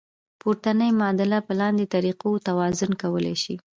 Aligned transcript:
پورتنۍ 0.41 0.91
معادله 0.99 1.39
په 1.47 1.53
لاندې 1.59 1.85
طریقو 1.95 2.31
توازن 2.47 2.91
کولی 3.01 3.35
شئ. 3.43 3.55